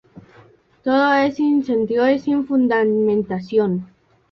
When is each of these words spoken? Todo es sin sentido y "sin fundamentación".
Todo 0.81 1.13
es 1.13 1.35
sin 1.35 1.63
sentido 1.63 2.09
y 2.09 2.17
"sin 2.17 2.47
fundamentación". 2.47 3.85